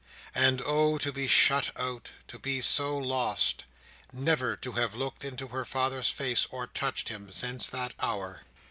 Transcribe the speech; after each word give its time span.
And 0.33 0.63
oh, 0.65 0.97
to 0.97 1.11
be 1.11 1.27
shut 1.27 1.69
out: 1.79 2.09
to 2.25 2.39
be 2.39 2.59
so 2.61 2.97
lost: 2.97 3.65
never 4.11 4.55
to 4.55 4.71
have 4.71 4.95
looked 4.95 5.23
into 5.23 5.49
her 5.49 5.63
father's 5.63 6.09
face 6.09 6.47
or 6.49 6.65
touched 6.65 7.09
him, 7.09 7.31
since 7.31 7.67
that 7.69 7.93
hour! 7.99 8.41